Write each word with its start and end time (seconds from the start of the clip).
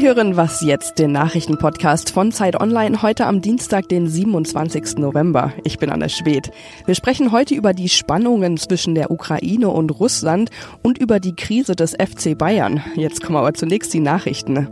Sie 0.00 0.06
hören 0.06 0.34
Was 0.34 0.62
jetzt, 0.62 0.98
den 0.98 1.12
Nachrichtenpodcast 1.12 2.08
von 2.08 2.32
Zeit 2.32 2.58
Online, 2.58 3.02
heute 3.02 3.26
am 3.26 3.42
Dienstag, 3.42 3.86
den 3.90 4.08
27. 4.08 4.96
November. 4.96 5.52
Ich 5.62 5.78
bin 5.78 5.90
Anne 5.90 6.08
Schwedt. 6.08 6.50
Wir 6.86 6.94
sprechen 6.94 7.32
heute 7.32 7.54
über 7.54 7.74
die 7.74 7.90
Spannungen 7.90 8.56
zwischen 8.56 8.94
der 8.94 9.10
Ukraine 9.10 9.68
und 9.68 9.90
Russland 9.90 10.48
und 10.82 10.96
über 10.96 11.20
die 11.20 11.36
Krise 11.36 11.76
des 11.76 11.92
FC 11.92 12.36
Bayern. 12.36 12.82
Jetzt 12.94 13.22
kommen 13.22 13.36
aber 13.36 13.52
zunächst 13.52 13.92
die 13.92 14.00
Nachrichten. 14.00 14.68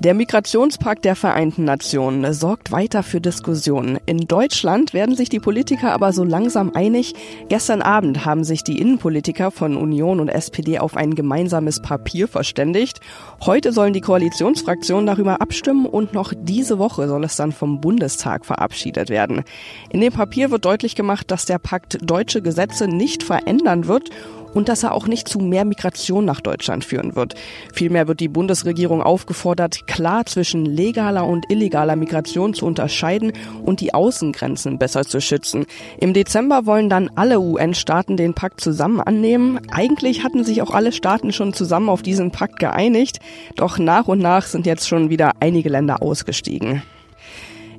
Der 0.00 0.12
Migrationspakt 0.12 1.04
der 1.04 1.14
Vereinten 1.14 1.64
Nationen 1.64 2.32
sorgt 2.32 2.72
weiter 2.72 3.04
für 3.04 3.20
Diskussionen. 3.20 3.98
In 4.06 4.26
Deutschland 4.26 4.92
werden 4.92 5.14
sich 5.14 5.28
die 5.28 5.38
Politiker 5.38 5.92
aber 5.92 6.12
so 6.12 6.24
langsam 6.24 6.72
einig. 6.74 7.14
Gestern 7.48 7.80
Abend 7.80 8.24
haben 8.24 8.42
sich 8.42 8.64
die 8.64 8.80
Innenpolitiker 8.80 9.52
von 9.52 9.76
Union 9.76 10.18
und 10.18 10.28
SPD 10.28 10.80
auf 10.80 10.96
ein 10.96 11.14
gemeinsames 11.14 11.80
Papier 11.80 12.26
verständigt. 12.26 13.00
Heute 13.46 13.72
sollen 13.72 13.92
die 13.92 14.00
Koalitionsfraktionen 14.00 15.06
darüber 15.06 15.40
abstimmen 15.40 15.86
und 15.86 16.12
noch 16.12 16.32
diese 16.36 16.78
Woche 16.78 17.06
soll 17.06 17.22
es 17.24 17.36
dann 17.36 17.52
vom 17.52 17.80
Bundestag 17.80 18.44
verabschiedet 18.44 19.10
werden. 19.10 19.44
In 19.90 20.00
dem 20.00 20.12
Papier 20.12 20.50
wird 20.50 20.64
deutlich 20.64 20.96
gemacht, 20.96 21.30
dass 21.30 21.46
der 21.46 21.58
Pakt 21.58 21.98
deutsche 22.02 22.42
Gesetze 22.42 22.88
nicht 22.88 23.22
verändern 23.22 23.86
wird 23.86 24.10
und 24.54 24.68
dass 24.68 24.82
er 24.82 24.94
auch 24.94 25.06
nicht 25.06 25.28
zu 25.28 25.38
mehr 25.40 25.64
Migration 25.64 26.24
nach 26.24 26.40
Deutschland 26.40 26.84
führen 26.84 27.16
wird. 27.16 27.34
Vielmehr 27.72 28.08
wird 28.08 28.20
die 28.20 28.28
Bundesregierung 28.28 29.02
aufgefordert, 29.02 29.86
klar 29.86 30.24
zwischen 30.24 30.64
legaler 30.64 31.26
und 31.26 31.50
illegaler 31.50 31.96
Migration 31.96 32.54
zu 32.54 32.64
unterscheiden 32.64 33.32
und 33.62 33.80
die 33.80 33.92
Außengrenzen 33.92 34.78
besser 34.78 35.04
zu 35.04 35.20
schützen. 35.20 35.66
Im 36.00 36.14
Dezember 36.14 36.66
wollen 36.66 36.88
dann 36.88 37.10
alle 37.16 37.40
UN-Staaten 37.40 38.16
den 38.16 38.34
Pakt 38.34 38.60
zusammen 38.60 39.00
annehmen. 39.00 39.60
Eigentlich 39.70 40.24
hatten 40.24 40.44
sich 40.44 40.62
auch 40.62 40.70
alle 40.70 40.92
Staaten 40.92 41.32
schon 41.32 41.52
zusammen 41.52 41.88
auf 41.88 42.02
diesen 42.02 42.30
Pakt 42.30 42.58
geeinigt, 42.58 43.18
doch 43.56 43.78
nach 43.78 44.08
und 44.08 44.20
nach 44.20 44.46
sind 44.46 44.66
jetzt 44.66 44.88
schon 44.88 45.10
wieder 45.10 45.32
einige 45.40 45.68
Länder 45.68 46.02
ausgestiegen. 46.02 46.82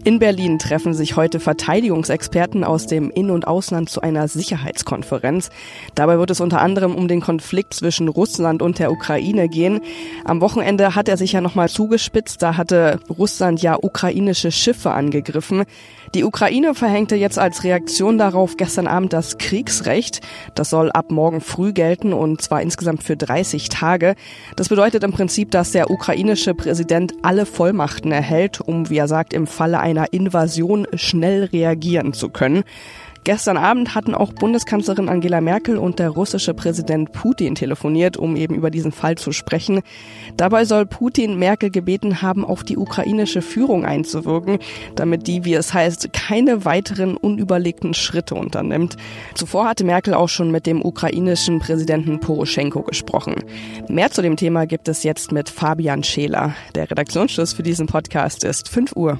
In 0.06 0.20
Berlin 0.20 0.60
treffen 0.60 0.94
sich 0.94 1.16
heute 1.16 1.40
Verteidigungsexperten 1.40 2.64
aus 2.64 2.86
dem 2.86 3.10
In- 3.10 3.32
und 3.32 3.48
Ausland 3.48 3.90
zu 3.90 4.02
einer 4.02 4.28
Sicherheitskonferenz. 4.28 5.50
Dabei 5.96 6.20
wird 6.20 6.30
es 6.30 6.42
unter 6.42 6.62
anderem 6.62 6.94
um 6.94 7.08
den 7.08 7.22
Konflikt 7.22 7.74
zwischen 7.74 8.08
Russland 8.08 8.62
und 8.62 8.78
der 8.78 8.92
Ukraine 8.92 9.50
gehen. 9.50 9.82
Am 10.24 10.42
Wochenende 10.42 10.94
hat 10.94 11.10
er 11.10 11.18
sich 11.18 11.32
ja 11.32 11.42
nochmal 11.42 11.70
zugespitzt. 11.70 12.44
Da 12.44 12.56
hatte 12.56 13.00
Russland 13.10 13.64
ja 13.64 13.80
ukrainische 13.82 14.52
Schiffe 14.52 14.92
angegriffen. 14.92 15.64
Die 16.14 16.24
Ukraine 16.24 16.76
verhängte 16.76 17.16
jetzt 17.16 17.40
als 17.40 17.64
Reaktion 17.64 18.20
darauf 18.20 18.58
gestern 18.58 18.86
Abend 18.86 19.12
das 19.12 19.40
Kriegsrecht. 19.40 20.22
Das 20.54 20.70
soll 20.70 20.92
ab 20.92 21.10
morgen 21.10 21.42
früh 21.42 21.74
gelten 21.74 22.14
und 22.14 22.44
zwar 22.44 22.62
insgesamt 22.62 23.04
für 23.04 23.18
30 23.18 23.70
Tage. 23.70 24.14
Das 24.56 24.70
bedeutet 24.70 25.04
im 25.04 25.14
Prinzip, 25.14 25.50
dass 25.50 25.72
der 25.72 25.90
ukrainische 25.90 26.54
Präsident 26.54 27.14
alle 27.24 27.48
Vollmachten 27.48 28.12
erhält, 28.12 28.62
um, 28.62 28.92
wie 28.92 28.98
er 28.98 29.08
sagt, 29.08 29.34
im 29.34 29.48
Falle 29.48 29.80
einer 29.80 29.95
Invasion 30.04 30.88
schnell 30.96 31.46
reagieren 31.46 32.14
zu 32.14 32.30
können. 32.30 32.64
Gestern 33.26 33.58
Abend 33.58 33.96
hatten 33.96 34.14
auch 34.14 34.34
Bundeskanzlerin 34.34 35.10
Angela 35.10 35.42
Merkel 35.42 35.80
und 35.80 35.98
der 35.98 36.12
russische 36.12 36.54
Präsident 36.54 37.12
Putin 37.12 37.56
telefoniert, 37.56 38.18
um 38.18 38.36
eben 38.36 38.54
über 38.54 38.70
diesen 38.70 38.92
Fall 38.92 39.18
zu 39.18 39.32
sprechen. 39.32 39.82
Dabei 40.38 40.64
soll 40.66 40.86
Putin 40.86 41.40
Merkel 41.40 41.72
gebeten 41.72 42.22
haben, 42.22 42.46
auf 42.46 42.64
die 42.64 42.78
ukrainische 42.78 43.42
Führung 43.42 43.84
einzuwirken, 43.84 44.60
damit 44.94 45.26
die, 45.26 45.44
wie 45.44 45.56
es 45.56 45.74
heißt, 45.74 46.14
keine 46.14 46.66
weiteren 46.66 47.18
unüberlegten 47.18 47.96
Schritte 47.96 48.36
unternimmt. 48.36 48.96
Zuvor 49.34 49.68
hatte 49.68 49.86
Merkel 49.86 50.14
auch 50.14 50.30
schon 50.30 50.52
mit 50.52 50.68
dem 50.68 50.86
ukrainischen 50.86 51.58
Präsidenten 51.58 52.20
Poroschenko 52.20 52.84
gesprochen. 52.84 53.38
Mehr 53.90 54.12
zu 54.12 54.22
dem 54.22 54.38
Thema 54.38 54.68
gibt 54.68 54.88
es 54.88 55.02
jetzt 55.02 55.32
mit 55.32 55.50
Fabian 55.50 56.04
Scheler. 56.04 56.54
Der 56.76 56.92
Redaktionsschluss 56.92 57.54
für 57.54 57.64
diesen 57.64 57.88
Podcast 57.88 58.44
ist 58.44 58.70
5 58.70 58.96
Uhr. 58.96 59.18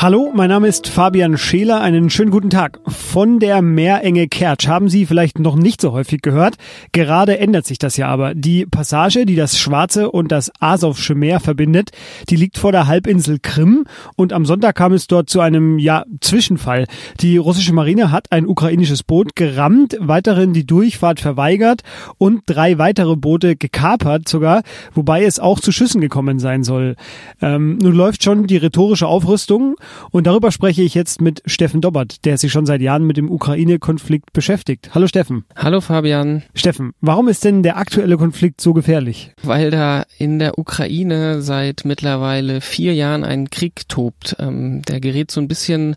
Hallo, 0.00 0.30
mein 0.32 0.48
Name 0.48 0.68
ist 0.68 0.86
Fabian 0.86 1.36
Scheler. 1.36 1.80
Einen 1.80 2.08
schönen 2.08 2.30
guten 2.30 2.50
Tag. 2.50 2.78
Von 2.86 3.40
der 3.40 3.62
Meerenge 3.62 4.28
Kertsch 4.28 4.68
haben 4.68 4.88
Sie 4.88 5.06
vielleicht 5.06 5.40
noch 5.40 5.56
nicht 5.56 5.80
so 5.80 5.90
häufig 5.90 6.22
gehört. 6.22 6.54
Gerade 6.92 7.40
ändert 7.40 7.66
sich 7.66 7.78
das 7.78 7.96
ja 7.96 8.06
aber. 8.06 8.36
Die 8.36 8.64
Passage, 8.64 9.26
die 9.26 9.34
das 9.34 9.58
Schwarze 9.58 10.12
und 10.12 10.30
das 10.30 10.52
Asowsche 10.60 11.16
Meer 11.16 11.40
verbindet, 11.40 11.90
die 12.30 12.36
liegt 12.36 12.58
vor 12.58 12.70
der 12.70 12.86
Halbinsel 12.86 13.40
Krim 13.42 13.86
und 14.14 14.32
am 14.32 14.46
Sonntag 14.46 14.76
kam 14.76 14.92
es 14.92 15.08
dort 15.08 15.30
zu 15.30 15.40
einem, 15.40 15.80
ja, 15.80 16.04
Zwischenfall. 16.20 16.86
Die 17.18 17.36
russische 17.36 17.72
Marine 17.72 18.12
hat 18.12 18.30
ein 18.30 18.46
ukrainisches 18.46 19.02
Boot 19.02 19.34
gerammt, 19.34 19.96
weiterhin 19.98 20.52
die 20.52 20.64
Durchfahrt 20.64 21.18
verweigert 21.18 21.82
und 22.18 22.42
drei 22.46 22.78
weitere 22.78 23.16
Boote 23.16 23.56
gekapert 23.56 24.28
sogar, 24.28 24.62
wobei 24.94 25.24
es 25.24 25.40
auch 25.40 25.58
zu 25.58 25.72
Schüssen 25.72 26.00
gekommen 26.00 26.38
sein 26.38 26.62
soll. 26.62 26.94
Ähm, 27.42 27.78
nun 27.78 27.96
läuft 27.96 28.22
schon 28.22 28.46
die 28.46 28.58
rhetorische 28.58 29.08
Aufrüstung 29.08 29.74
und 30.10 30.26
darüber 30.26 30.50
spreche 30.50 30.82
ich 30.82 30.94
jetzt 30.94 31.20
mit 31.20 31.42
Steffen 31.46 31.80
Dobbert, 31.80 32.24
der 32.24 32.38
sich 32.38 32.52
schon 32.52 32.66
seit 32.66 32.80
Jahren 32.80 33.04
mit 33.04 33.16
dem 33.16 33.30
Ukraine-Konflikt 33.30 34.32
beschäftigt. 34.32 34.90
Hallo 34.94 35.06
Steffen. 35.06 35.44
Hallo 35.56 35.80
Fabian. 35.80 36.42
Steffen, 36.54 36.92
warum 37.00 37.28
ist 37.28 37.44
denn 37.44 37.62
der 37.62 37.76
aktuelle 37.76 38.16
Konflikt 38.16 38.60
so 38.60 38.72
gefährlich? 38.72 39.32
Weil 39.42 39.70
da 39.70 40.04
in 40.18 40.38
der 40.38 40.58
Ukraine 40.58 41.42
seit 41.42 41.84
mittlerweile 41.84 42.60
vier 42.60 42.94
Jahren 42.94 43.24
ein 43.24 43.50
Krieg 43.50 43.88
tobt. 43.88 44.36
Ähm, 44.38 44.82
der 44.82 45.00
gerät 45.00 45.30
so 45.30 45.40
ein 45.40 45.48
bisschen 45.48 45.96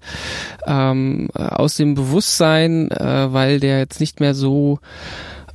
ähm, 0.66 1.30
aus 1.34 1.76
dem 1.76 1.96
Bewusstsein, 1.96 2.92
äh, 2.92 3.34
weil 3.34 3.60
der 3.60 3.80
jetzt 3.80 4.00
nicht 4.00 4.20
mehr 4.20 4.34
so 4.34 4.80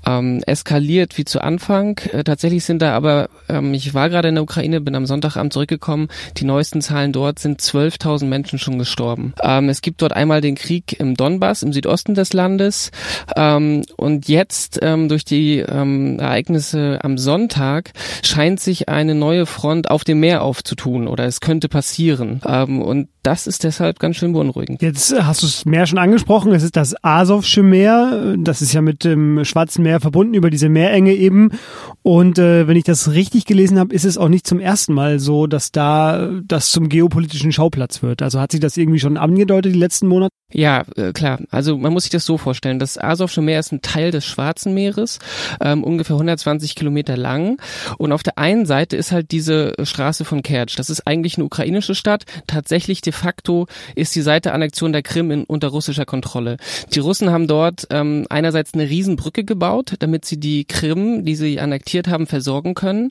ähm, 0.07 0.43
eskaliert 0.47 1.19
wie 1.19 1.25
zu 1.25 1.41
Anfang. 1.41 1.99
Äh, 2.13 2.25
tatsächlich 2.25 2.65
sind 2.65 2.81
da 2.81 2.95
aber, 2.95 3.29
ähm, 3.49 3.75
ich 3.75 3.93
war 3.95 4.09
gerade 4.09 4.29
in 4.29 4.37
der 4.37 4.45
Ukraine, 4.45 4.81
bin 4.81 4.95
am 4.95 5.07
Sonntagabend 5.07 5.53
zurückgekommen, 5.53 6.09
die 6.37 6.45
neuesten 6.45 6.81
Zahlen 6.81 7.13
dort 7.13 7.39
sind 7.39 7.61
12.000 7.61 8.27
Menschen 8.27 8.59
schon 8.59 8.79
gestorben. 8.79 9.35
Ähm, 9.43 9.69
es 9.69 9.83
gibt 9.83 10.03
dort 10.03 10.13
einmal 10.13 10.41
den 10.41 10.55
Krieg 10.55 10.99
im 10.99 11.15
Donbass, 11.15 11.63
im 11.63 11.73
Südosten 11.73 12.15
des 12.15 12.33
Landes 12.33 12.91
ähm, 13.37 13.83
und 13.97 14.29
jetzt 14.29 14.79
ähm, 14.83 15.09
durch 15.09 15.25
die 15.25 15.59
ähm, 15.59 16.19
Ereignisse 16.19 17.01
am 17.03 17.19
Sonntag 17.19 17.93
scheint 18.23 18.61
sich 18.61 18.89
eine 18.89 19.15
neue 19.15 19.47
Front 19.47 19.91
auf 19.91 20.05
dem 20.05 20.21
Meer 20.21 20.43
aufzutun 20.43 21.09
oder 21.09 21.25
es 21.25 21.41
könnte 21.41 21.69
passieren 21.69 22.41
ähm, 22.47 22.81
und 22.81 23.09
das 23.23 23.49
ist 23.49 23.65
deshalb 23.65 23.99
ganz 23.99 24.17
schön 24.17 24.33
beunruhigend. 24.33 24.81
Jetzt 24.83 25.13
hast 25.21 25.43
du 25.43 25.47
das 25.47 25.65
Meer 25.65 25.87
schon 25.87 25.99
angesprochen, 25.99 26.53
es 26.53 26.63
ist 26.63 26.77
das 26.77 26.95
Asowsche 27.03 27.65
Meer, 27.65 28.37
das 28.39 28.63
ist 28.63 28.73
ja 28.73 28.81
mit 28.83 29.03
dem 29.03 29.45
Schwarzen 29.45 29.83
Meer 29.83 29.96
verbunden 30.01 30.35
über 30.35 30.51
diese 30.51 30.69
Meerenge 30.69 31.15
eben. 31.15 31.51
Und 32.03 32.39
äh, 32.39 32.67
wenn 32.67 32.77
ich 32.77 32.85
das 32.85 33.13
richtig 33.13 33.45
gelesen 33.45 33.79
habe, 33.79 33.95
ist 33.95 34.05
es 34.05 34.19
auch 34.19 34.29
nicht 34.29 34.47
zum 34.47 34.61
ersten 34.61 34.95
Mal 34.95 35.19
so, 35.19 35.47
dass 35.47 35.73
da 35.73 36.31
das 36.45 36.71
zum 36.71 36.89
geopolitischen 36.89 37.53
Schauplatz 37.53 38.03
wird. 38.03 38.23
Also 38.23 38.41
hat 38.41 38.53
sich 38.53 38.61
das 38.61 38.77
irgendwie 38.77 39.01
schon 39.01 39.17
angedeutet 39.17 39.75
die 39.75 39.79
letzten 39.79 40.07
Monate? 40.07 40.31
Ja, 40.53 40.85
äh, 40.95 41.13
klar. 41.13 41.41
Also 41.51 41.77
man 41.77 41.93
muss 41.93 42.05
sich 42.05 42.13
das 42.13 42.25
so 42.25 42.39
vorstellen. 42.39 42.79
Das 42.79 42.97
Asowsche 43.03 43.43
Meer 43.43 43.59
ist 43.59 43.73
ein 43.73 43.83
Teil 43.83 44.13
des 44.13 44.25
Schwarzen 44.25 44.75
Meeres, 44.75 45.19
ähm, 45.61 45.83
ungefähr 45.83 46.15
120 46.15 46.77
Kilometer 46.77 47.17
lang. 47.17 47.61
Und 47.99 48.13
auf 48.13 48.23
der 48.23 48.39
einen 48.39 48.65
Seite 48.65 48.97
ist 48.97 49.11
halt 49.11 49.33
diese 49.33 49.75
Straße 49.83 50.25
von 50.25 50.43
Kertsch. 50.43 50.79
Das 50.79 50.89
ist 50.89 51.05
eigentlich 51.05 51.37
eine 51.37 51.47
ukrainische 51.47 51.97
Stadt. 51.97 52.27
Tatsächlich 52.47 53.01
de 53.01 53.13
facto 53.13 53.67
ist 53.97 54.15
die 54.15 54.23
Seite 54.23 54.53
Annexion 54.53 54.93
der 54.93 55.03
Krim 55.03 55.33
in, 55.33 55.45
unter 55.45 55.67
russischer 55.67 56.05
Kontrolle. 56.05 56.59
Die 56.95 57.01
Russen 57.01 57.31
haben 57.31 57.49
dort 57.49 57.89
ähm, 57.91 58.27
einerseits 58.31 58.73
eine 58.73 58.89
Riesenbrücke 58.89 59.43
gebaut, 59.43 59.95
damit 59.99 60.25
sie 60.27 60.39
die 60.39 60.65
Krim, 60.65 61.25
die 61.25 61.35
sie 61.35 61.59
annektiert 61.59 62.07
haben, 62.07 62.29
versorgen 62.29 62.75
können. 62.75 63.11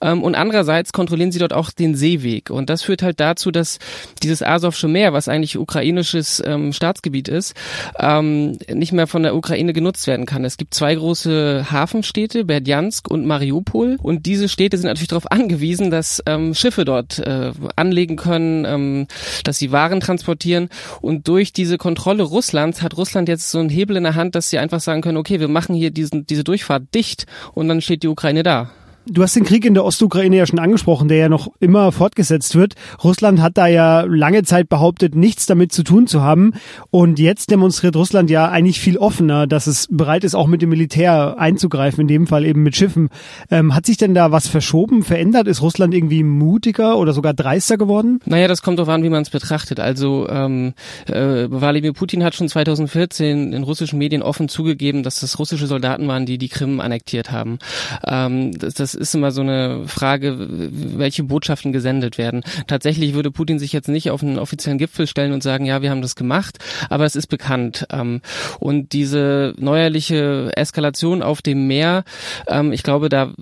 Ähm, 0.00 0.22
und 0.22 0.36
andererseits 0.36 0.92
kontrollieren 0.92 1.32
sie 1.32 1.40
dort 1.40 1.52
auch 1.52 1.70
den 1.70 1.96
Seeweg. 1.96 2.50
Und 2.50 2.70
das 2.70 2.82
führt 2.82 3.02
halt 3.02 3.18
dazu, 3.18 3.50
dass 3.50 3.80
dieses 4.22 4.44
Asowsche 4.44 4.86
Meer, 4.86 5.12
was 5.12 5.26
eigentlich 5.26 5.58
ukrainisches 5.58 6.40
ähm, 6.46 6.72
Staatsgebiet 6.76 7.28
ist, 7.28 7.54
ähm, 7.98 8.58
nicht 8.72 8.92
mehr 8.92 9.06
von 9.06 9.22
der 9.22 9.34
Ukraine 9.34 9.72
genutzt 9.72 10.06
werden 10.06 10.26
kann. 10.26 10.44
Es 10.44 10.56
gibt 10.56 10.74
zwei 10.74 10.94
große 10.94 11.66
Hafenstädte, 11.70 12.44
Berdjansk 12.44 13.10
und 13.10 13.26
Mariupol. 13.26 13.96
Und 14.02 14.26
diese 14.26 14.48
Städte 14.48 14.76
sind 14.76 14.86
natürlich 14.86 15.08
darauf 15.08 15.30
angewiesen, 15.30 15.90
dass 15.90 16.22
ähm, 16.26 16.54
Schiffe 16.54 16.84
dort 16.84 17.18
äh, 17.18 17.52
anlegen 17.76 18.16
können, 18.16 18.64
ähm, 18.64 19.06
dass 19.44 19.58
sie 19.58 19.72
Waren 19.72 20.00
transportieren. 20.00 20.68
Und 21.00 21.28
durch 21.28 21.52
diese 21.52 21.78
Kontrolle 21.78 22.22
Russlands 22.22 22.82
hat 22.82 22.96
Russland 22.96 23.28
jetzt 23.28 23.50
so 23.50 23.58
einen 23.58 23.68
Hebel 23.68 23.96
in 23.96 24.04
der 24.04 24.14
Hand, 24.14 24.34
dass 24.34 24.50
sie 24.50 24.58
einfach 24.58 24.80
sagen 24.80 25.02
können, 25.02 25.18
okay, 25.18 25.40
wir 25.40 25.48
machen 25.48 25.74
hier 25.74 25.90
diesen, 25.90 26.26
diese 26.26 26.44
Durchfahrt 26.44 26.94
dicht 26.94 27.26
und 27.54 27.68
dann 27.68 27.80
steht 27.80 28.02
die 28.02 28.08
Ukraine 28.08 28.42
da. 28.42 28.70
Du 29.08 29.22
hast 29.22 29.36
den 29.36 29.44
Krieg 29.44 29.64
in 29.64 29.74
der 29.74 29.84
Ostukraine 29.84 30.36
ja 30.36 30.46
schon 30.46 30.58
angesprochen, 30.58 31.06
der 31.06 31.18
ja 31.18 31.28
noch 31.28 31.52
immer 31.60 31.92
fortgesetzt 31.92 32.56
wird. 32.56 32.74
Russland 33.04 33.40
hat 33.40 33.56
da 33.56 33.68
ja 33.68 34.00
lange 34.00 34.42
Zeit 34.42 34.68
behauptet, 34.68 35.14
nichts 35.14 35.46
damit 35.46 35.70
zu 35.70 35.84
tun 35.84 36.08
zu 36.08 36.22
haben. 36.22 36.54
Und 36.90 37.20
jetzt 37.20 37.52
demonstriert 37.52 37.94
Russland 37.94 38.30
ja 38.30 38.48
eigentlich 38.48 38.80
viel 38.80 38.98
offener, 38.98 39.46
dass 39.46 39.68
es 39.68 39.86
bereit 39.88 40.24
ist, 40.24 40.34
auch 40.34 40.48
mit 40.48 40.60
dem 40.60 40.70
Militär 40.70 41.36
einzugreifen, 41.38 42.00
in 42.00 42.08
dem 42.08 42.26
Fall 42.26 42.44
eben 42.44 42.64
mit 42.64 42.74
Schiffen. 42.74 43.10
Ähm, 43.48 43.76
hat 43.76 43.86
sich 43.86 43.96
denn 43.96 44.12
da 44.12 44.32
was 44.32 44.48
verschoben, 44.48 45.04
verändert? 45.04 45.46
Ist 45.46 45.62
Russland 45.62 45.94
irgendwie 45.94 46.24
mutiger 46.24 46.98
oder 46.98 47.12
sogar 47.12 47.32
dreister 47.32 47.78
geworden? 47.78 48.18
Naja, 48.24 48.48
das 48.48 48.60
kommt 48.60 48.80
darauf 48.80 48.92
an, 48.92 49.04
wie 49.04 49.08
man 49.08 49.22
es 49.22 49.30
betrachtet. 49.30 49.78
Also 49.78 50.28
ähm, 50.28 50.74
äh, 51.06 51.48
Wladimir 51.48 51.92
Putin 51.92 52.24
hat 52.24 52.34
schon 52.34 52.48
2014 52.48 53.52
in 53.52 53.62
russischen 53.62 54.00
Medien 54.00 54.22
offen 54.22 54.48
zugegeben, 54.48 55.04
dass 55.04 55.20
das 55.20 55.38
russische 55.38 55.68
Soldaten 55.68 56.08
waren, 56.08 56.26
die 56.26 56.38
die 56.38 56.48
Krim 56.48 56.80
annektiert 56.80 57.30
haben. 57.30 57.60
Ähm, 58.04 58.50
das, 58.58 58.74
das 58.74 58.95
ist 58.96 59.14
immer 59.14 59.30
so 59.30 59.42
eine 59.42 59.86
Frage, 59.86 60.36
welche 60.38 61.24
Botschaften 61.24 61.72
gesendet 61.72 62.18
werden. 62.18 62.42
Tatsächlich 62.66 63.14
würde 63.14 63.30
Putin 63.30 63.58
sich 63.58 63.72
jetzt 63.72 63.88
nicht 63.88 64.10
auf 64.10 64.22
einen 64.22 64.38
offiziellen 64.38 64.78
Gipfel 64.78 65.06
stellen 65.06 65.32
und 65.32 65.42
sagen, 65.42 65.66
ja, 65.66 65.82
wir 65.82 65.90
haben 65.90 66.02
das 66.02 66.16
gemacht, 66.16 66.58
aber 66.88 67.04
es 67.04 67.16
ist 67.16 67.26
bekannt. 67.28 67.86
Ähm, 67.90 68.20
und 68.58 68.92
diese 68.92 69.54
neuerliche 69.58 70.50
Eskalation 70.56 71.22
auf 71.22 71.42
dem 71.42 71.66
Meer, 71.66 72.04
ähm, 72.48 72.72
ich 72.72 72.82
glaube, 72.82 73.08
da, 73.08 73.32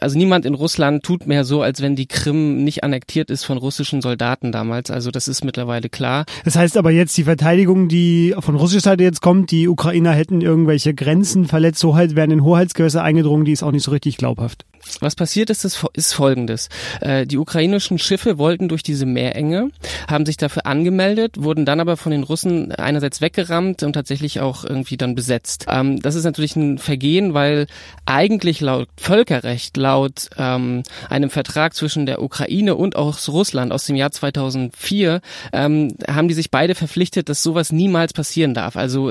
also 0.00 0.18
niemand 0.18 0.46
in 0.46 0.54
Russland 0.54 1.02
tut 1.02 1.26
mehr 1.26 1.44
so, 1.44 1.62
als 1.62 1.82
wenn 1.82 1.96
die 1.96 2.06
Krim 2.06 2.64
nicht 2.64 2.84
annektiert 2.84 3.30
ist 3.30 3.44
von 3.44 3.58
russischen 3.58 4.02
Soldaten 4.02 4.52
damals. 4.52 4.90
Also 4.90 5.10
das 5.10 5.28
ist 5.28 5.44
mittlerweile 5.44 5.88
klar. 5.88 6.24
Das 6.44 6.56
heißt 6.56 6.76
aber 6.76 6.90
jetzt 6.90 7.16
die 7.16 7.24
Verteidigung, 7.24 7.88
die 7.88 8.34
von 8.38 8.56
russischer 8.56 8.80
Seite 8.80 9.04
jetzt 9.04 9.20
kommt, 9.20 9.50
die 9.50 9.68
Ukrainer 9.68 10.12
hätten 10.12 10.40
irgendwelche 10.40 10.94
Grenzen 10.94 11.46
verletzt, 11.46 11.80
so 11.80 11.94
halt 11.94 12.16
wären 12.16 12.30
in 12.30 12.44
Hoheitsgewässer 12.44 13.02
eingedrungen, 13.02 13.44
die 13.44 13.52
ist 13.52 13.62
auch 13.62 13.72
nicht 13.72 13.84
so 13.84 13.90
richtig 13.90 14.16
glaubhaft. 14.16 14.64
Was 15.00 15.14
passiert 15.14 15.50
ist, 15.50 15.64
ist 15.64 16.12
folgendes. 16.12 16.68
Äh, 17.00 17.26
die 17.26 17.38
ukrainischen 17.38 17.98
Schiffe 17.98 18.38
wollten 18.38 18.68
durch 18.68 18.82
diese 18.82 19.06
Meerenge, 19.06 19.70
haben 20.08 20.26
sich 20.26 20.36
dafür 20.36 20.66
angemeldet, 20.66 21.36
wurden 21.38 21.64
dann 21.64 21.80
aber 21.80 21.96
von 21.96 22.12
den 22.12 22.22
Russen 22.22 22.72
einerseits 22.72 23.20
weggerammt 23.20 23.82
und 23.82 23.92
tatsächlich 23.92 24.40
auch 24.40 24.64
irgendwie 24.64 24.96
dann 24.96 25.14
besetzt. 25.14 25.66
Ähm, 25.68 26.00
das 26.00 26.14
ist 26.14 26.24
natürlich 26.24 26.56
ein 26.56 26.78
Vergehen, 26.78 27.34
weil 27.34 27.66
eigentlich 28.06 28.60
laut 28.60 28.88
Völkerrecht, 28.96 29.76
laut 29.76 30.30
ähm, 30.36 30.82
einem 31.08 31.30
Vertrag 31.30 31.74
zwischen 31.74 32.06
der 32.06 32.22
Ukraine 32.22 32.74
und 32.74 32.96
auch 32.96 33.18
Russland 33.28 33.72
aus 33.72 33.86
dem 33.86 33.96
Jahr 33.96 34.12
2004, 34.12 35.20
ähm, 35.52 35.94
haben 36.08 36.28
die 36.28 36.34
sich 36.34 36.50
beide 36.50 36.74
verpflichtet, 36.74 37.28
dass 37.28 37.42
sowas 37.42 37.72
niemals 37.72 38.12
passieren 38.12 38.54
darf. 38.54 38.76
Also 38.76 39.10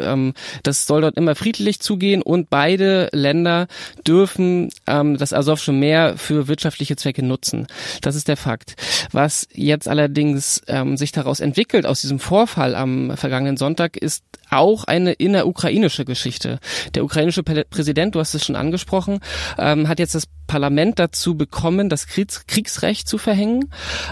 das 0.63 0.85
soll 0.85 1.01
dort 1.01 1.17
immer 1.17 1.35
friedlich 1.35 1.79
zugehen 1.79 2.21
und 2.21 2.49
beide 2.49 3.09
Länder 3.11 3.67
dürfen 4.05 4.69
das 4.85 5.33
Azov 5.33 5.58
Asowsche 5.59 5.71
Meer 5.73 6.17
für 6.17 6.47
wirtschaftliche 6.47 6.95
Zwecke 6.95 7.21
nutzen. 7.23 7.67
Das 8.01 8.15
ist 8.15 8.27
der 8.27 8.37
Fakt. 8.37 8.75
Was 9.11 9.47
jetzt 9.53 9.87
allerdings 9.87 10.61
ähm, 10.67 10.95
sich 10.95 11.11
daraus 11.11 11.41
entwickelt 11.41 11.85
aus 11.85 12.01
diesem 12.01 12.19
Vorfall 12.19 12.75
am 12.75 13.15
vergangenen 13.17 13.57
Sonntag 13.57 13.97
ist 13.97 14.23
auch 14.49 14.85
eine 14.85 15.11
innerukrainische 15.13 16.05
Geschichte. 16.05 16.59
Der 16.95 17.03
ukrainische 17.03 17.43
Präsident, 17.43 18.15
du 18.15 18.19
hast 18.19 18.33
es 18.33 18.45
schon 18.45 18.55
angesprochen, 18.55 19.19
ähm, 19.57 19.87
hat 19.87 19.99
jetzt 19.99 20.15
das 20.15 20.25
Parlament 20.49 20.99
dazu 20.99 21.37
bekommen, 21.37 21.87
das 21.87 22.07
Kriegs 22.07 22.47
Kriegsrecht 22.47 23.07
zu 23.07 23.17
verhängen. 23.17 23.69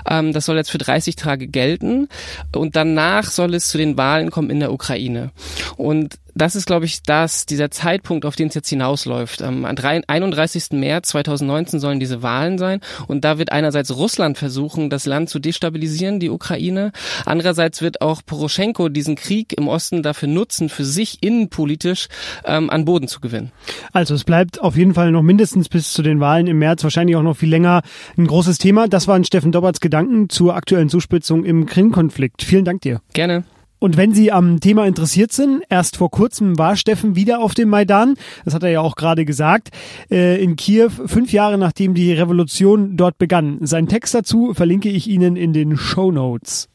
Ähm, 0.10 0.32
das 0.32 0.46
soll 0.46 0.56
jetzt 0.56 0.72
für 0.72 0.78
30 0.78 1.18
Tage 1.18 1.48
gelten 1.48 2.08
und 2.56 2.78
danach 2.78 3.26
soll 3.26 3.56
es 3.56 3.68
zu 3.68 3.78
den 3.78 3.98
Wahlen 3.98 4.32
kommen 4.32 4.50
in 4.50 4.62
der 4.62 4.72
Ukraine. 4.72 5.32
Und 5.76 6.18
das 6.38 6.56
ist, 6.56 6.68
glaube 6.68 6.86
ich, 6.86 7.02
das, 7.02 7.46
dieser 7.46 7.72
Zeitpunkt, 7.72 8.24
auf 8.24 8.36
den 8.36 8.50
es 8.50 8.54
jetzt 8.54 8.70
hinausläuft. 8.70 9.42
Am 9.42 9.66
31. 9.66 10.72
März 10.74 11.10
2019 11.10 11.80
sollen 11.80 12.00
diese 12.00 12.22
Wahlen 12.22 12.58
sein 12.58 12.82
und 13.08 13.26
da 13.26 13.40
wird 13.40 13.52
einerseits 13.52 13.96
Russland 13.96 14.38
versuchen, 14.38 14.90
das 14.90 15.06
Land 15.06 15.30
zu 15.30 15.40
destabilisieren, 15.40 16.20
die 16.20 16.30
Ukraine. 16.30 16.92
Andererseits 17.26 17.82
wird 17.82 18.02
auch 18.02 18.22
Poroschenko 18.24 18.90
diesen 18.90 19.16
Krieg 19.16 19.54
im 19.58 19.68
Osten 19.68 20.04
dafür 20.04 20.28
nutzen, 20.28 20.70
für 20.70 20.86
sich 20.86 21.24
innenpolitisch 21.24 22.08
ähm, 22.46 22.70
an 22.70 22.86
Boden 22.86 23.08
zu 23.08 23.20
gewinnen. 23.20 23.52
Also 23.92 24.14
es 24.14 24.24
bleibt 24.24 24.62
auf 24.62 24.78
jeden 24.78 24.94
Fall 24.94 25.12
noch 25.12 25.24
mindestens 25.24 25.70
bis 25.70 25.92
zu 25.92 26.04
den 26.04 26.20
Wahlen 26.20 26.27
im 26.36 26.60
März, 26.60 26.84
wahrscheinlich 26.84 27.16
auch 27.16 27.24
noch 27.24 27.38
viel 27.38 27.50
länger, 27.50 27.82
ein 28.18 28.28
großes 28.28 28.58
Thema. 28.58 28.88
Das 28.88 29.08
waren 29.08 29.24
Steffen 29.24 29.52
Dobberts 29.52 29.80
Gedanken 29.80 30.30
zur 30.30 30.56
aktuellen 30.56 30.90
Zuspitzung 30.90 31.46
im 31.46 31.66
Krim-Konflikt. 31.66 32.44
Vielen 32.44 32.66
Dank 32.66 32.82
dir. 32.82 33.02
Gerne. 33.14 33.46
Und 33.80 33.96
wenn 33.96 34.14
Sie 34.14 34.32
am 34.32 34.60
Thema 34.60 34.88
interessiert 34.88 35.32
sind, 35.32 35.64
erst 35.70 35.98
vor 35.98 36.10
kurzem 36.10 36.58
war 36.58 36.76
Steffen 36.76 37.16
wieder 37.16 37.40
auf 37.40 37.54
dem 37.54 37.70
Maidan. 37.70 38.16
Das 38.44 38.54
hat 38.56 38.64
er 38.64 38.70
ja 38.70 38.82
auch 38.82 38.96
gerade 38.96 39.24
gesagt. 39.24 39.70
Äh, 40.10 40.42
in 40.44 40.56
Kiew, 40.56 40.90
fünf 40.90 41.32
Jahre 41.32 41.58
nachdem 41.58 41.94
die 41.94 42.12
Revolution 42.12 42.98
dort 42.98 43.18
begann. 43.20 43.60
Sein 43.62 43.88
Text 43.88 44.16
dazu 44.16 44.54
verlinke 44.54 44.90
ich 44.90 45.08
Ihnen 45.08 45.36
in 45.36 45.54
den 45.54 45.78
Show 45.78 46.12
Notes. 46.12 46.70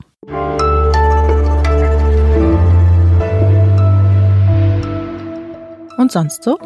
Und 5.98 6.10
sonst 6.10 6.42
so? 6.44 6.58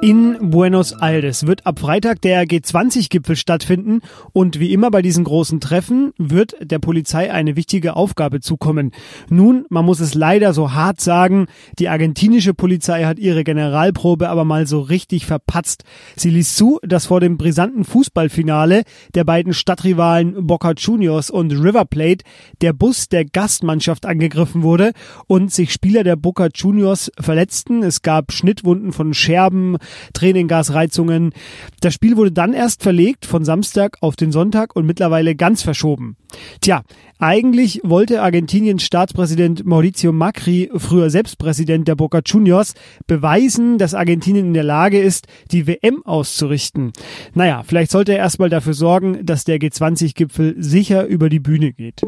In 0.00 0.50
Buenos 0.50 0.92
Aires 0.92 1.46
wird 1.46 1.64
ab 1.66 1.78
Freitag 1.78 2.20
der 2.20 2.44
G20-Gipfel 2.44 3.36
stattfinden 3.36 4.00
und 4.32 4.60
wie 4.60 4.72
immer 4.74 4.90
bei 4.90 5.00
diesen 5.00 5.24
großen 5.24 5.60
Treffen 5.60 6.12
wird 6.18 6.54
der 6.60 6.78
Polizei 6.78 7.32
eine 7.32 7.56
wichtige 7.56 7.96
Aufgabe 7.96 8.40
zukommen. 8.40 8.92
Nun, 9.30 9.64
man 9.70 9.86
muss 9.86 10.00
es 10.00 10.12
leider 10.12 10.52
so 10.52 10.74
hart 10.74 11.00
sagen, 11.00 11.46
die 11.78 11.88
argentinische 11.88 12.52
Polizei 12.52 13.04
hat 13.04 13.18
ihre 13.18 13.44
Generalprobe 13.44 14.28
aber 14.28 14.44
mal 14.44 14.66
so 14.66 14.80
richtig 14.80 15.24
verpatzt. 15.24 15.84
Sie 16.16 16.28
ließ 16.28 16.54
zu, 16.54 16.80
dass 16.82 17.06
vor 17.06 17.20
dem 17.20 17.38
brisanten 17.38 17.84
Fußballfinale 17.84 18.82
der 19.14 19.24
beiden 19.24 19.54
Stadtrivalen 19.54 20.46
Boca 20.46 20.72
Juniors 20.76 21.30
und 21.30 21.50
River 21.50 21.86
Plate 21.86 22.24
der 22.60 22.74
Bus 22.74 23.08
der 23.08 23.24
Gastmannschaft 23.24 24.04
angegriffen 24.04 24.62
wurde 24.62 24.92
und 25.28 25.50
sich 25.50 25.72
Spieler 25.72 26.04
der 26.04 26.16
Boca 26.16 26.48
Juniors 26.54 27.10
verletzten. 27.18 27.82
Es 27.82 28.02
gab 28.02 28.32
Schnittwunden 28.32 28.92
von 28.92 29.14
Scherben, 29.14 29.78
Tränengasreizungen. 30.12 31.32
Das 31.80 31.94
Spiel 31.94 32.16
wurde 32.16 32.32
dann 32.32 32.52
erst 32.52 32.82
verlegt 32.82 33.26
von 33.26 33.44
Samstag 33.44 33.98
auf 34.00 34.16
den 34.16 34.32
Sonntag 34.32 34.76
und 34.76 34.86
mittlerweile 34.86 35.34
ganz 35.34 35.62
verschoben. 35.62 36.16
Tja, 36.60 36.82
eigentlich 37.18 37.80
wollte 37.84 38.22
Argentiniens 38.22 38.82
Staatspräsident 38.82 39.64
Mauricio 39.64 40.12
Macri, 40.12 40.70
früher 40.74 41.10
selbst 41.10 41.38
Präsident 41.38 41.86
der 41.88 41.94
Boca 41.94 42.20
Juniors, 42.24 42.74
beweisen, 43.06 43.78
dass 43.78 43.94
Argentinien 43.94 44.46
in 44.46 44.54
der 44.54 44.64
Lage 44.64 45.00
ist, 45.00 45.26
die 45.50 45.66
WM 45.66 46.04
auszurichten. 46.04 46.92
Naja, 47.34 47.62
vielleicht 47.64 47.90
sollte 47.90 48.12
er 48.12 48.18
erstmal 48.18 48.50
dafür 48.50 48.74
sorgen, 48.74 49.24
dass 49.24 49.44
der 49.44 49.58
G20-Gipfel 49.58 50.56
sicher 50.58 51.06
über 51.06 51.28
die 51.28 51.40
Bühne 51.40 51.72
geht. 51.72 52.02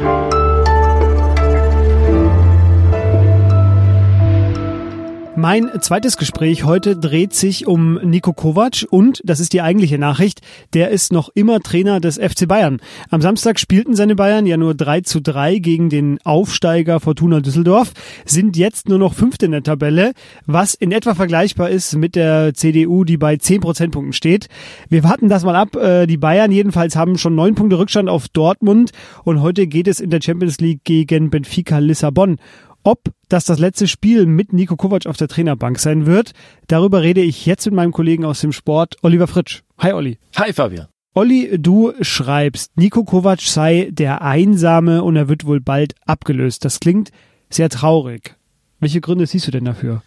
Mein 5.38 5.70
zweites 5.82 6.16
Gespräch 6.16 6.64
heute 6.64 6.96
dreht 6.96 7.34
sich 7.34 7.66
um 7.66 7.96
Nico 7.96 8.32
Kovac 8.32 8.86
und, 8.88 9.20
das 9.22 9.38
ist 9.38 9.52
die 9.52 9.60
eigentliche 9.60 9.98
Nachricht, 9.98 10.40
der 10.72 10.88
ist 10.88 11.12
noch 11.12 11.28
immer 11.34 11.60
Trainer 11.60 12.00
des 12.00 12.16
FC 12.16 12.48
Bayern. 12.48 12.80
Am 13.10 13.20
Samstag 13.20 13.60
spielten 13.60 13.94
seine 13.94 14.16
Bayern 14.16 14.46
ja 14.46 14.56
nur 14.56 14.74
3 14.74 15.02
zu 15.02 15.20
3 15.20 15.58
gegen 15.58 15.90
den 15.90 16.18
Aufsteiger 16.24 17.00
Fortuna 17.00 17.40
Düsseldorf, 17.40 17.92
sind 18.24 18.56
jetzt 18.56 18.88
nur 18.88 18.98
noch 18.98 19.12
Fünfte 19.12 19.44
in 19.44 19.52
der 19.52 19.62
Tabelle, 19.62 20.14
was 20.46 20.72
in 20.72 20.90
etwa 20.90 21.14
vergleichbar 21.14 21.68
ist 21.68 21.94
mit 21.96 22.14
der 22.14 22.54
CDU, 22.54 23.04
die 23.04 23.18
bei 23.18 23.36
10 23.36 23.60
Prozentpunkten 23.60 24.14
steht. 24.14 24.48
Wir 24.88 25.04
warten 25.04 25.28
das 25.28 25.44
mal 25.44 25.54
ab. 25.54 25.76
Äh, 25.76 26.06
die 26.06 26.16
Bayern 26.16 26.50
jedenfalls 26.50 26.96
haben 26.96 27.18
schon 27.18 27.34
neun 27.34 27.54
Punkte 27.54 27.78
Rückstand 27.78 28.08
auf 28.08 28.28
Dortmund 28.28 28.92
und 29.24 29.42
heute 29.42 29.66
geht 29.66 29.86
es 29.86 30.00
in 30.00 30.08
der 30.08 30.22
Champions 30.22 30.60
League 30.60 30.80
gegen 30.84 31.28
Benfica 31.28 31.76
Lissabon. 31.76 32.38
Ob 32.86 33.12
das 33.28 33.44
das 33.46 33.58
letzte 33.58 33.88
Spiel 33.88 34.26
mit 34.26 34.52
Nico 34.52 34.76
Kovac 34.76 35.06
auf 35.06 35.16
der 35.16 35.26
Trainerbank 35.26 35.80
sein 35.80 36.06
wird, 36.06 36.30
darüber 36.68 37.02
rede 37.02 37.20
ich 37.20 37.44
jetzt 37.44 37.66
mit 37.66 37.74
meinem 37.74 37.90
Kollegen 37.90 38.24
aus 38.24 38.42
dem 38.42 38.52
Sport, 38.52 38.94
Oliver 39.02 39.26
Fritsch. 39.26 39.62
Hi 39.78 39.92
Olli. 39.92 40.18
Hi 40.36 40.52
Fabian. 40.52 40.86
Olli, 41.12 41.58
du 41.58 41.94
schreibst, 42.00 42.76
Nico 42.76 43.02
Kovac 43.02 43.40
sei 43.40 43.88
der 43.90 44.22
Einsame 44.22 45.02
und 45.02 45.16
er 45.16 45.28
wird 45.28 45.46
wohl 45.46 45.60
bald 45.60 45.96
abgelöst. 46.06 46.64
Das 46.64 46.78
klingt 46.78 47.10
sehr 47.50 47.70
traurig. 47.70 48.36
Welche 48.78 49.00
Gründe 49.00 49.26
siehst 49.26 49.48
du 49.48 49.50
denn 49.50 49.64
dafür? 49.64 50.04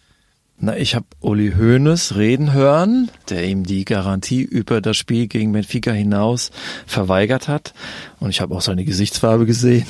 Na, 0.62 0.76
ich 0.76 0.94
habe 0.94 1.06
Uli 1.20 1.54
Hoeneß 1.58 2.16
reden 2.16 2.52
hören, 2.52 3.10
der 3.30 3.48
ihm 3.48 3.64
die 3.64 3.86
Garantie 3.86 4.42
über 4.42 4.82
das 4.82 4.98
Spiel 4.98 5.26
gegen 5.26 5.52
Benfica 5.52 5.90
hinaus 5.90 6.50
verweigert 6.86 7.48
hat. 7.48 7.72
Und 8.18 8.28
ich 8.28 8.42
habe 8.42 8.54
auch 8.54 8.60
seine 8.60 8.84
Gesichtsfarbe 8.84 9.46
gesehen. 9.46 9.86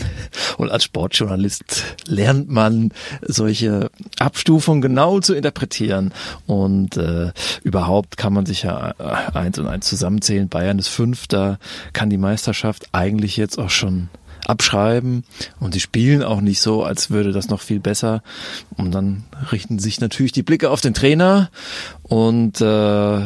Und 0.58 0.70
als 0.70 0.84
Sportjournalist 0.84 1.82
lernt 2.06 2.50
man 2.50 2.92
solche 3.20 3.90
Abstufungen 4.20 4.80
genau 4.80 5.18
zu 5.18 5.34
interpretieren. 5.34 6.12
Und 6.46 6.96
äh, 6.96 7.32
überhaupt 7.64 8.16
kann 8.16 8.32
man 8.32 8.46
sich 8.46 8.62
ja 8.62 8.94
äh, 9.00 9.36
eins 9.36 9.58
und 9.58 9.66
eins 9.66 9.88
zusammenzählen. 9.88 10.48
Bayern 10.48 10.78
ist 10.78 10.86
Fünfter, 10.88 11.58
kann 11.92 12.10
die 12.10 12.16
Meisterschaft 12.16 12.86
eigentlich 12.92 13.36
jetzt 13.36 13.58
auch 13.58 13.70
schon 13.70 14.08
abschreiben 14.46 15.24
und 15.58 15.74
sie 15.74 15.80
spielen 15.80 16.22
auch 16.22 16.40
nicht 16.40 16.60
so, 16.60 16.82
als 16.84 17.10
würde 17.10 17.32
das 17.32 17.48
noch 17.48 17.60
viel 17.60 17.80
besser. 17.80 18.22
Und 18.76 18.92
dann 18.92 19.24
richten 19.52 19.78
sich 19.78 20.00
natürlich 20.00 20.32
die 20.32 20.42
Blicke 20.42 20.70
auf 20.70 20.80
den 20.80 20.94
Trainer 20.94 21.50
und 22.02 22.60
äh, 22.60 23.20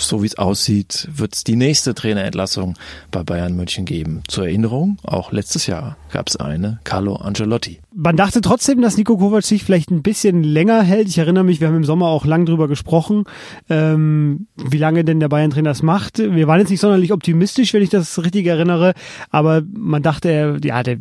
so 0.00 0.22
wie 0.22 0.26
es 0.26 0.38
aussieht, 0.38 1.08
wird 1.14 1.34
es 1.34 1.44
die 1.44 1.56
nächste 1.56 1.94
Trainerentlassung 1.94 2.76
bei 3.10 3.22
Bayern 3.22 3.54
München 3.54 3.84
geben. 3.84 4.22
Zur 4.28 4.44
Erinnerung, 4.44 4.98
auch 5.02 5.32
letztes 5.32 5.66
Jahr 5.66 5.96
gab 6.12 6.28
es 6.28 6.36
eine, 6.36 6.80
Carlo 6.84 7.16
Ancelotti. 7.16 7.80
Man 7.94 8.16
dachte 8.16 8.40
trotzdem, 8.40 8.80
dass 8.82 8.96
Nico 8.96 9.16
Kovac 9.16 9.44
sich 9.44 9.64
vielleicht 9.64 9.90
ein 9.90 10.02
bisschen 10.02 10.42
länger 10.42 10.82
hält. 10.82 11.08
Ich 11.08 11.18
erinnere 11.18 11.44
mich, 11.44 11.60
wir 11.60 11.68
haben 11.68 11.76
im 11.76 11.84
Sommer 11.84 12.06
auch 12.06 12.24
lang 12.24 12.46
drüber 12.46 12.68
gesprochen, 12.68 13.24
ähm, 13.68 14.46
wie 14.56 14.78
lange 14.78 15.04
denn 15.04 15.20
der 15.20 15.28
Bayern-Trainer 15.28 15.70
das 15.70 15.82
macht. 15.82 16.18
Wir 16.18 16.46
waren 16.46 16.60
jetzt 16.60 16.70
nicht 16.70 16.80
sonderlich 16.80 17.12
optimistisch, 17.12 17.74
wenn 17.74 17.82
ich 17.82 17.90
das 17.90 18.22
richtig 18.22 18.46
erinnere, 18.46 18.94
aber 19.30 19.62
man 19.72 20.02
dachte, 20.02 20.58
ja, 20.62 20.82
der 20.82 20.98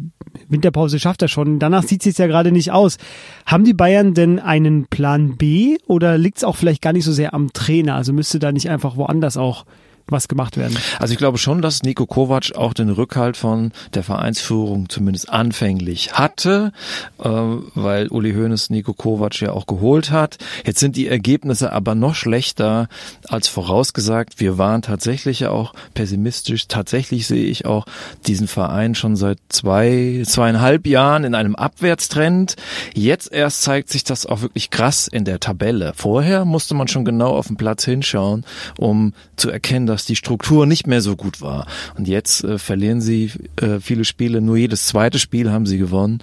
Winterpause 0.50 1.00
schafft 1.00 1.22
er 1.22 1.28
schon. 1.28 1.60
Danach 1.60 1.84
sieht 1.84 2.02
es 2.02 2.06
jetzt 2.06 2.20
ja 2.20 2.28
gerade 2.28 2.52
nicht 2.52 2.72
aus. 2.72 2.98
Haben 3.46 3.64
die 3.64 3.74
Bayern 3.74 4.14
denn 4.14 4.40
einen 4.40 4.86
Plan 4.88 5.38
B 5.38 5.78
oder 5.88 6.18
liegt 6.18 6.38
es 6.40 6.44
auch 6.44 6.56
vielleicht 6.56 6.82
gar 6.82 6.94
nicht 6.94 7.06
so 7.06 7.12
sehr 7.12 7.34
am 7.34 7.54
Trainer? 7.54 7.96
Also 7.96 8.14
müsste 8.14 8.40
da 8.40 8.52
nicht 8.52 8.70
einfach 8.70 8.98
woanders 8.98 9.38
auch 9.38 9.66
was 10.12 10.28
gemacht 10.28 10.58
werden. 10.58 10.78
Also 11.00 11.14
ich 11.14 11.18
glaube 11.18 11.38
schon, 11.38 11.62
dass 11.62 11.84
Nico 11.84 12.06
Kovac 12.06 12.56
auch 12.56 12.74
den 12.74 12.90
Rückhalt 12.90 13.38
von 13.38 13.72
der 13.94 14.04
Vereinsführung 14.04 14.90
zumindest 14.90 15.30
anfänglich 15.30 16.14
hatte, 16.14 16.72
äh, 17.20 17.30
weil 17.30 18.08
Uli 18.08 18.34
Hoeneß 18.34 18.70
Nico 18.70 18.94
Kovac 18.94 19.42
ja 19.42 19.52
auch 19.52 19.68
geholt 19.68 20.12
hat. 20.12 20.38
Jetzt 20.66 20.80
sind 20.80 20.96
die 20.96 21.08
Ergebnisse 21.08 21.74
aber 21.74 21.96
noch 21.96 22.16
schlechter 22.16 22.88
als 23.28 23.48
vorausgesagt. 23.48 24.40
Wir 24.40 24.58
waren 24.58 24.82
tatsächlich 24.82 25.42
ja 25.42 25.52
auch 25.52 25.74
pessimistisch. 25.94 26.68
Tatsächlich 26.68 27.28
sehe 27.28 27.46
ich 27.46 27.66
auch 27.66 27.86
diesen 28.28 28.48
Verein 28.48 28.96
schon 28.96 29.16
seit 29.16 29.40
zwei, 29.50 30.24
zweieinhalb 30.26 30.88
Jahren 30.88 31.24
in 31.24 31.36
einem 31.36 31.56
Abwärtstrend. 31.56 32.56
Jetzt 32.94 33.32
erst 33.32 33.64
zeigt 33.64 33.90
sich 33.90 34.04
das 34.04 34.26
auch 34.26 34.42
wirklich 34.42 34.70
krass 34.70 35.08
in 35.08 35.26
der 35.26 35.40
Tabelle. 35.40 35.94
Vorher 35.96 36.46
musste 36.46 36.74
man 36.74 36.88
schon 36.88 37.06
genau 37.06 37.30
auf 37.30 37.48
den 37.48 37.58
Platz 37.58 37.86
hinschauen, 37.86 38.46
um 38.78 39.14
zu 39.36 39.50
erkennen, 39.50 39.86
dass 39.86 39.99
dass 40.00 40.06
die 40.06 40.16
Struktur 40.16 40.66
nicht 40.66 40.88
mehr 40.88 41.02
so 41.02 41.18
gut 41.18 41.42
war. 41.42 41.68
Und 41.98 42.08
jetzt 42.08 42.46
äh, 42.46 42.58
verlieren 42.58 43.02
sie 43.02 43.32
äh, 43.58 43.82
viele 43.82 44.06
Spiele, 44.06 44.40
nur 44.40 44.56
jedes 44.56 44.86
zweite 44.86 45.20
Spiel 45.20 45.52
haben 45.52 45.66
sie 45.66 45.78
gewonnen. 45.78 46.20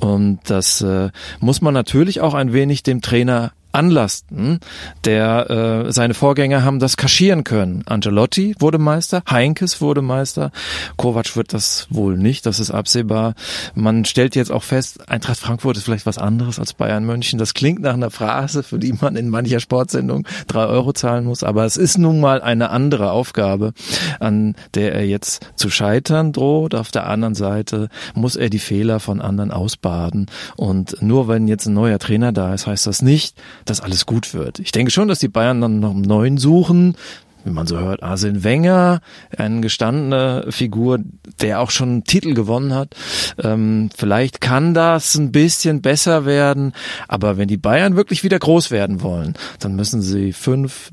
Und 0.00 0.40
das 0.46 0.80
äh, 0.80 1.10
muss 1.38 1.60
man 1.60 1.72
natürlich 1.72 2.20
auch 2.20 2.34
ein 2.34 2.52
wenig 2.52 2.82
dem 2.82 3.00
Trainer 3.00 3.52
anlasten. 3.72 4.60
Der 5.04 5.50
äh, 5.86 5.92
seine 5.92 6.14
Vorgänger 6.14 6.64
haben 6.64 6.78
das 6.78 6.96
kaschieren 6.96 7.44
können. 7.44 7.82
Angelotti 7.86 8.54
wurde 8.58 8.78
Meister, 8.78 9.22
Heinkes 9.28 9.80
wurde 9.80 10.02
Meister, 10.02 10.52
Kovac 10.96 11.36
wird 11.36 11.52
das 11.52 11.86
wohl 11.90 12.16
nicht, 12.16 12.46
das 12.46 12.60
ist 12.60 12.70
absehbar. 12.70 13.34
Man 13.74 14.04
stellt 14.04 14.36
jetzt 14.36 14.52
auch 14.52 14.62
fest, 14.62 15.08
Eintracht 15.08 15.38
Frankfurt 15.38 15.76
ist 15.76 15.84
vielleicht 15.84 16.06
was 16.06 16.18
anderes 16.18 16.58
als 16.58 16.74
Bayern 16.74 17.04
München. 17.04 17.38
Das 17.38 17.54
klingt 17.54 17.80
nach 17.80 17.94
einer 17.94 18.10
Phrase, 18.10 18.62
für 18.62 18.78
die 18.78 18.92
man 18.92 19.16
in 19.16 19.28
mancher 19.28 19.60
Sportsendung 19.60 20.26
drei 20.46 20.66
Euro 20.66 20.92
zahlen 20.92 21.24
muss, 21.24 21.42
aber 21.42 21.64
es 21.64 21.76
ist 21.76 21.98
nun 21.98 22.20
mal 22.20 22.42
eine 22.42 22.70
andere 22.70 23.10
Aufgabe, 23.10 23.72
an 24.20 24.54
der 24.74 24.94
er 24.94 25.06
jetzt 25.06 25.46
zu 25.56 25.70
scheitern 25.70 26.32
droht. 26.32 26.74
Auf 26.74 26.90
der 26.90 27.06
anderen 27.08 27.34
Seite 27.34 27.88
muss 28.14 28.36
er 28.36 28.50
die 28.50 28.58
Fehler 28.58 29.00
von 29.00 29.20
anderen 29.20 29.50
ausbaden 29.50 30.26
und 30.56 31.00
nur 31.02 31.28
wenn 31.28 31.48
jetzt 31.48 31.66
ein 31.66 31.74
neuer 31.74 31.98
Trainer 31.98 32.32
da 32.32 32.54
ist, 32.54 32.66
heißt 32.66 32.86
das 32.86 33.02
nicht, 33.02 33.36
dass 33.64 33.80
alles 33.80 34.06
gut 34.06 34.34
wird. 34.34 34.58
Ich 34.58 34.72
denke 34.72 34.90
schon, 34.90 35.08
dass 35.08 35.18
die 35.18 35.28
Bayern 35.28 35.60
dann 35.60 35.80
noch 35.80 35.90
einen 35.90 36.02
neuen 36.02 36.38
suchen 36.38 36.96
wie 37.44 37.50
man 37.50 37.66
so 37.66 37.78
hört, 37.78 38.02
Arsene 38.02 38.44
Wenger, 38.44 39.00
eine 39.36 39.60
gestandene 39.60 40.46
Figur, 40.50 41.00
der 41.40 41.60
auch 41.60 41.70
schon 41.70 41.88
einen 41.88 42.04
Titel 42.04 42.34
gewonnen 42.34 42.74
hat. 42.74 42.94
Ähm, 43.42 43.90
vielleicht 43.96 44.40
kann 44.40 44.74
das 44.74 45.14
ein 45.16 45.32
bisschen 45.32 45.82
besser 45.82 46.24
werden, 46.24 46.72
aber 47.08 47.36
wenn 47.36 47.48
die 47.48 47.56
Bayern 47.56 47.96
wirklich 47.96 48.24
wieder 48.24 48.38
groß 48.38 48.70
werden 48.70 49.02
wollen, 49.02 49.34
dann 49.58 49.76
müssen 49.76 50.02
sie 50.02 50.32
fünf, 50.32 50.92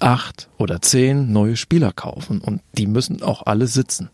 acht 0.00 0.48
oder 0.58 0.80
zehn 0.80 1.32
neue 1.32 1.56
Spieler 1.56 1.92
kaufen 1.92 2.40
und 2.40 2.60
die 2.76 2.86
müssen 2.86 3.22
auch 3.22 3.46
alle 3.46 3.66
sitzen. 3.66 4.10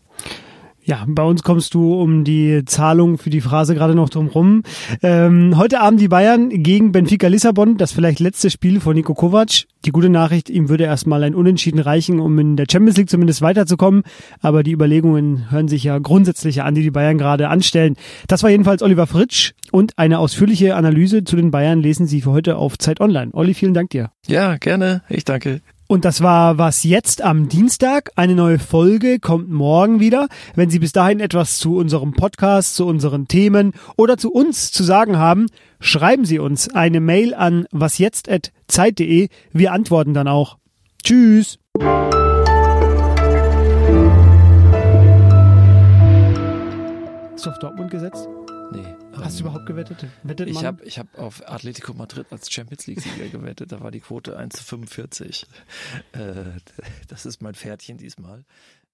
Ja, 0.83 1.05
bei 1.07 1.23
uns 1.23 1.43
kommst 1.43 1.75
du 1.75 1.93
um 1.93 2.23
die 2.23 2.63
Zahlung 2.65 3.19
für 3.19 3.29
die 3.29 3.41
Phrase 3.41 3.75
gerade 3.75 3.93
noch 3.93 4.09
drum 4.09 4.27
rum. 4.27 4.63
Ähm, 5.03 5.55
heute 5.57 5.79
Abend 5.79 6.01
die 6.01 6.07
Bayern 6.07 6.49
gegen 6.49 6.91
Benfica 6.91 7.27
Lissabon, 7.27 7.77
das 7.77 7.91
vielleicht 7.91 8.19
letzte 8.19 8.49
Spiel 8.49 8.79
von 8.79 8.95
Nico 8.95 9.13
Kovac. 9.13 9.65
Die 9.85 9.91
gute 9.91 10.09
Nachricht, 10.09 10.49
ihm 10.49 10.69
würde 10.69 10.85
erstmal 10.85 11.23
ein 11.23 11.35
Unentschieden 11.35 11.79
reichen, 11.79 12.19
um 12.19 12.37
in 12.39 12.55
der 12.55 12.65
Champions 12.71 12.97
League 12.97 13.09
zumindest 13.09 13.41
weiterzukommen. 13.41 14.03
Aber 14.39 14.63
die 14.63 14.71
Überlegungen 14.71 15.51
hören 15.51 15.67
sich 15.67 15.83
ja 15.83 15.99
grundsätzlich 15.99 16.63
an, 16.63 16.73
die 16.73 16.83
die 16.83 16.91
Bayern 16.91 17.17
gerade 17.17 17.49
anstellen. 17.49 17.95
Das 18.27 18.41
war 18.41 18.49
jedenfalls 18.49 18.81
Oliver 18.81 19.05
Fritsch 19.05 19.53
und 19.71 19.97
eine 19.97 20.17
ausführliche 20.17 20.75
Analyse 20.75 21.23
zu 21.23 21.35
den 21.35 21.51
Bayern 21.51 21.79
lesen 21.81 22.07
Sie 22.07 22.21
für 22.21 22.31
heute 22.31 22.57
auf 22.57 22.77
Zeit 22.77 23.01
Online. 23.01 23.31
Olli, 23.33 23.53
vielen 23.53 23.73
Dank 23.73 23.91
dir. 23.91 24.11
Ja, 24.27 24.57
gerne. 24.57 25.03
Ich 25.09 25.25
danke. 25.25 25.61
Und 25.91 26.05
das 26.05 26.21
war 26.21 26.57
was 26.57 26.85
jetzt 26.85 27.21
am 27.21 27.49
Dienstag. 27.49 28.11
Eine 28.15 28.33
neue 28.33 28.59
Folge 28.59 29.19
kommt 29.19 29.49
morgen 29.49 29.99
wieder. 29.99 30.29
Wenn 30.55 30.69
Sie 30.69 30.79
bis 30.79 30.93
dahin 30.93 31.19
etwas 31.19 31.57
zu 31.57 31.75
unserem 31.75 32.13
Podcast, 32.13 32.75
zu 32.75 32.87
unseren 32.87 33.27
Themen 33.27 33.73
oder 33.97 34.15
zu 34.15 34.31
uns 34.31 34.71
zu 34.71 34.85
sagen 34.85 35.17
haben, 35.17 35.47
schreiben 35.81 36.23
Sie 36.23 36.39
uns 36.39 36.73
eine 36.73 37.01
Mail 37.01 37.33
an 37.33 37.65
wasjetzt@zeit.de. 37.71 39.27
Wir 39.51 39.73
antworten 39.73 40.13
dann 40.13 40.29
auch. 40.29 40.59
Tschüss. 41.03 41.59
Du 47.43 47.49
auf 47.49 47.59
Dortmund 47.59 47.91
gesetzt? 47.91 48.29
Hast 49.23 49.39
du 49.39 49.43
überhaupt 49.43 49.65
gewettet? 49.65 50.05
Wettet 50.23 50.49
ich 50.49 50.63
habe 50.63 50.83
ich 50.83 50.99
hab 50.99 51.17
auf 51.17 51.47
Atletico 51.47 51.93
Madrid 51.93 52.27
als 52.31 52.51
Champions 52.51 52.87
League-Sieger 52.87 53.29
gewettet. 53.29 53.71
Da 53.71 53.81
war 53.81 53.91
die 53.91 53.99
Quote 53.99 54.37
1 54.37 54.55
zu 54.57 54.63
45. 54.63 55.45
Äh, 56.13 56.19
das 57.07 57.25
ist 57.25 57.41
mein 57.41 57.53
Pferdchen 57.53 57.97
diesmal. 57.97 58.43